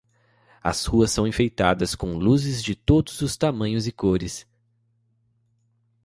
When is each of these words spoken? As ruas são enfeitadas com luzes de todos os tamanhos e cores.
As 0.63 0.85
ruas 0.87 1.11
são 1.11 1.27
enfeitadas 1.27 1.93
com 1.93 2.15
luzes 2.17 2.63
de 2.63 2.73
todos 2.73 3.21
os 3.21 3.37
tamanhos 3.37 3.85
e 3.85 3.91
cores. 3.91 4.47